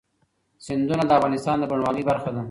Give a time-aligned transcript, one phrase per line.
[0.65, 2.39] سیندونه د افغانستان د بڼوالۍ برخه ده.